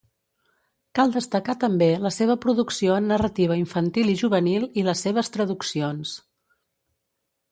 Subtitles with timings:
[0.99, 6.15] Cal destacar també la seva producció en narrativa infantil i juvenil i les seves traduccions.